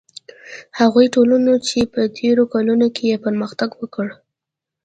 هغو 0.79 1.01
ټولنو 1.15 1.53
چې 1.67 1.79
په 1.93 2.01
تېرو 2.17 2.43
کلونو 2.53 2.87
کې 2.95 3.21
پرمختګ 3.25 3.69
وکړ. 3.81 4.07